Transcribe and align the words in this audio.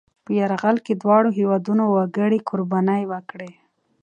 په 0.23 0.31
یرغل 0.39 0.77
کې 0.85 0.93
دواړو 1.01 1.29
هېوادنو 1.39 1.83
وګړي 1.95 2.39
قربانۍ 2.49 3.03
ورکړې. 3.07 3.51